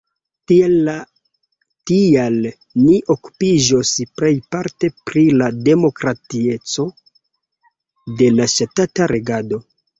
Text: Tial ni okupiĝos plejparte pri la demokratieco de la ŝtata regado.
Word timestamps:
Tial 1.91 2.39
ni 2.85 2.95
okupiĝos 3.15 3.93
plejparte 4.21 4.91
pri 5.11 5.25
la 5.43 5.51
demokratieco 5.69 6.89
de 8.23 8.35
la 8.43 8.53
ŝtata 8.59 9.13
regado. 9.19 9.67